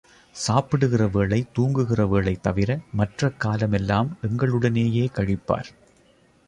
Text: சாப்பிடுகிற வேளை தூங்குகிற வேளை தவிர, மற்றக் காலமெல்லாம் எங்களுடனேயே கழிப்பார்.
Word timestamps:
சாப்பிடுகிற 0.35 1.07
வேளை 1.07 1.45
தூங்குகிற 1.53 2.07
வேளை 2.07 2.35
தவிர, 2.35 2.79
மற்றக் 2.97 3.39
காலமெல்லாம் 3.39 4.17
எங்களுடனேயே 4.21 5.07
கழிப்பார். 5.13 5.69